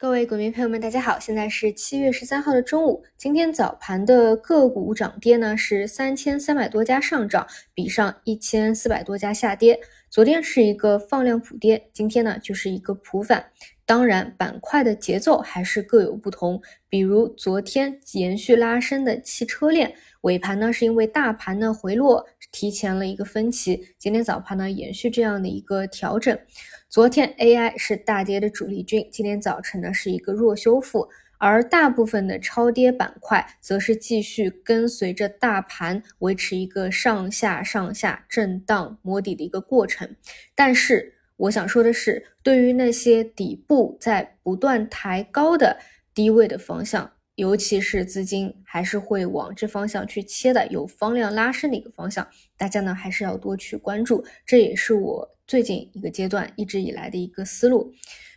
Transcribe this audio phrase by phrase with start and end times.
[0.00, 3.04] 各位股民朋友们，大家好，现在是七月十三号的中午。
[3.18, 9.78] 今天早盘的个股涨跌呢是三千三百多家上涨，比上一千四百多家下跌。
[10.08, 13.44] 昨天是一个放量普跌，今天呢就是一个普反。
[13.84, 16.62] 当然，板块的节奏还是各有不同。
[16.88, 19.92] 比如昨天延续拉升的汽车链，
[20.22, 26.38] 尾盘呢是因为大盘的回落提前了一个分歧，今天早盘呢延续这样的一个调整。
[26.90, 31.08] 昨天 AI 是大跌的主力军，今天早晨呢是一个弱修复，
[31.38, 40.16] 而大部分的超跌板块则是继续跟随着大盘维持一个上下上下震荡摸底的一个过程。
[40.56, 45.78] 但是我想说的是，对于那些底部在不断抬高的
[46.12, 52.26] 低位的方向，尤其是资金还是会往这方向去切的，有方量拉升的一个方向，
[52.58, 54.24] 大家呢还是要多去关注。
[54.44, 55.36] 这也是我。
[55.50, 57.92] 最近一个阶段一直以来的一个思路，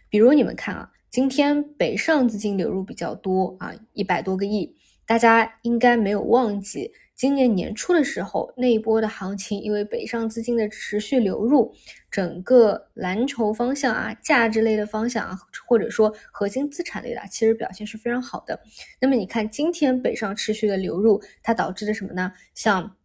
[0.09, 11.71] 比如你们看啊，今天北上资金流入比较多啊，一百多个亿，大家应该没有忘记今年年初的时候那一波的行情，因为北上资金的持续流入，
[12.09, 18.59] 整个蓝筹方向啊、价值类的方向啊，或者说核心资产类的，其实表现是非常好的。
[18.99, 22.33] 那么你看今天北上持续的流入，它导致的什么呢？
[22.55, 22.97] 像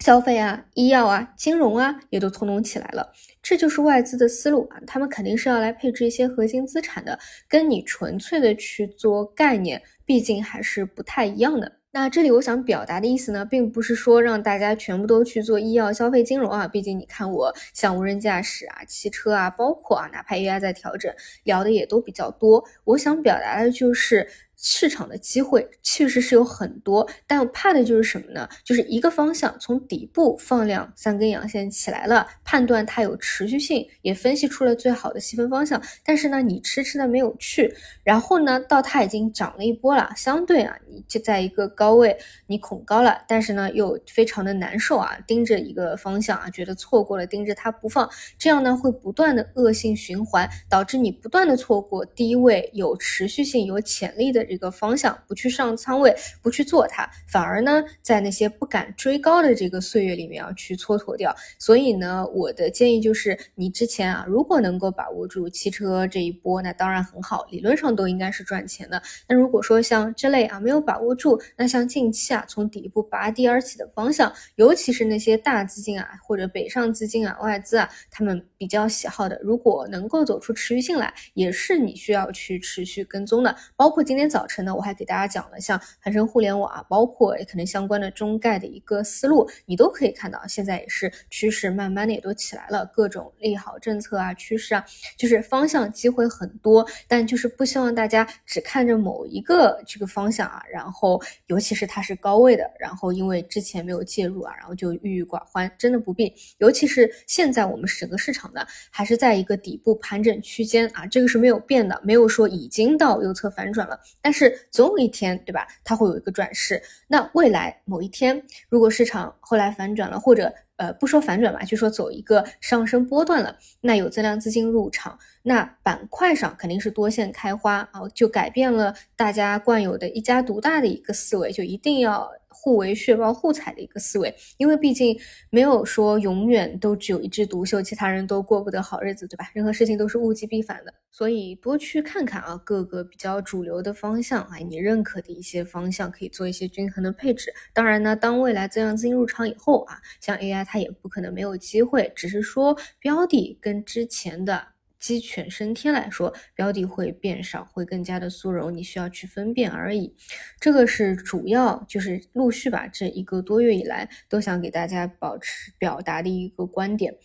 [0.00, 3.12] 消费啊、医药啊、金融啊，也都通通起来了。
[3.42, 11.70] 这就是外资的思路啊，他们肯定是要来配置一些核心资产的，跟你纯粹的去做概念，毕竟还是不太一样的。
[11.92, 21.12] 那这里我想表达的意思呢，并不是说让大家全部都去做医药、消费、金融啊，毕竟你看我像无人驾驶啊、汽车啊，包括啊，哪怕 AI 在调整，
[21.44, 22.64] 聊的也都比较多。
[22.84, 24.26] 我想表达的就是。
[24.62, 28.46] 市场的机会确实是有很多，但我怕的就是什么呢？
[28.62, 35.80] 就是一个方向从底部放量三根阳线起来了，判断它有持续性，也分析出了最好的细分方向。
[36.04, 42.14] 但是呢，你迟迟的没有去，然后呢，到它已经涨了一波了，相对啊，你就在一个高位，
[42.46, 48.06] 你恐高了，但是呢，又非常的难受啊，盯着一个方向啊，觉得错过了，盯着它不放，
[48.38, 54.49] 这样呢，会不断的恶性循环，导致你不断的错过低位有持续性、有潜力的。
[54.50, 56.12] 这个方向不去上仓位，
[56.42, 61.32] 不去做它，反而呢，在那些不敢追高的这个岁月里面要去蹉跎掉。
[61.56, 69.00] 所以呢，我的建议就是，你之前啊，如果能够把握住汽车这一波，那当然很好，理论上都应该是赚钱的。
[69.28, 83.54] 那如果说像这类啊没有把握住，那像近期啊从底部拔地而起的方向，尤其是那些大资金啊或者北上资金啊外资啊，他们比较喜好的，如果能够走出持续性来，也是你需要去持续跟踪的。
[83.76, 84.39] 包括今天早。
[84.40, 94.82] 早晨呢，我还给大家讲了像恒生互联网啊，包括可能相关的中概的一个思路，你都可以看到，现在也是趋势慢慢的也都起来了，各种利好政策啊，趋势啊，
[95.18, 106.34] 就是方向机会很多，但就是不希望大家只看着某一个这个方向啊，然后尤其是它是高位的，然后因为之前没有介入啊，然后就郁郁寡欢，真的不必。
[106.56, 115.66] 尤其是现在我们整个市场呢，还是在一个底部盘整区间啊，这个是没有变的，没有说已经到右侧反转了，但是总有一天，对吧？
[115.82, 116.80] 它会有一个转势。
[117.08, 132.30] 那未来某一天，如果市场后来反转了，或者呃不说反转吧，就说走一个上升波段了，那有增量资金入场，那板块上肯定是多线开花啊，就改变了大家惯有的一家独大的一个思维，就一定要。
[132.50, 135.18] 互为血包互踩的一个思维，因为毕竟
[135.50, 139.50] 没有说永远都只有一枝独秀，其他人都过不得好日子，对吧？
[139.54, 147.52] 任何事情都是物极必反的，所以多去看看啊，各个比较主流的方向啊，你认可的一些方向，可以做一些均衡的配置。
[147.72, 154.68] 当然呢，当未来增量资金入场以后啊，像 AI 它也不可能没有机会，只是说标的跟之前的。
[155.00, 160.14] 鸡犬升天来说，标的会变少，会更加的酥柔，你需要去分辨而已。
[160.60, 167.16] 这个是主要，就是陆续吧，这一个多月以来都想给大家保持表达的一个观点。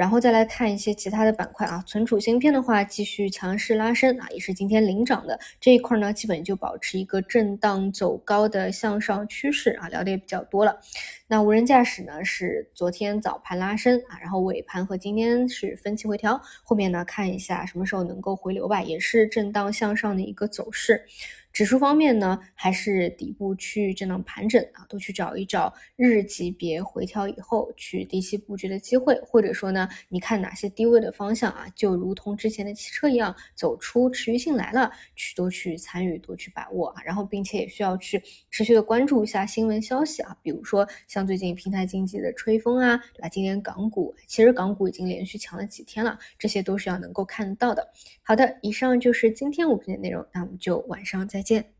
[0.00, 10.80] 然后再来看一些其他的板块啊，存储芯片的话继续强势拉升啊，也是今天领涨的这一块呢，基本就保持一个震荡走高的向上趋势啊，聊的也比较多了。
[11.26, 21.04] 那无人驾驶呢是昨天早盘拉升啊，然后尾盘和今天是分歧回调，后面呢看一下什么时候能够回流吧，也是震荡向上的一个走势。
[21.52, 43.28] 指数方面呢，还是底部去震荡盘整啊，多去找一找日级别回调以后去低吸布局的机会，或者说呢，你看哪些低位的方向啊，就如同之前的汽车一样，走出持续性来了，去多去参与，多去把握啊，然后并且也需要去持续的关注一下新闻消息啊，比如说像最近平台经济的吹风啊，对吧？
[43.28, 47.90] 今天港股其实港股已经连续强了几天了，这些都是要能够看得到的。
[48.22, 51.79] 好的，以上就是今天五分的内容，那我们就晚上再再见。